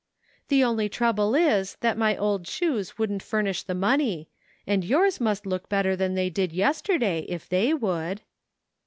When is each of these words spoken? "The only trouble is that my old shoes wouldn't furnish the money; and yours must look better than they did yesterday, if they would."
"The 0.47 0.63
only 0.63 0.89
trouble 0.89 1.35
is 1.35 1.75
that 1.81 1.95
my 1.95 2.17
old 2.17 2.47
shoes 2.47 2.97
wouldn't 2.97 3.21
furnish 3.21 3.61
the 3.61 3.75
money; 3.75 4.29
and 4.65 4.83
yours 4.83 5.21
must 5.21 5.45
look 5.45 5.69
better 5.69 5.95
than 5.95 6.15
they 6.15 6.31
did 6.31 6.51
yesterday, 6.51 7.19
if 7.29 7.47
they 7.47 7.71
would." 7.71 8.21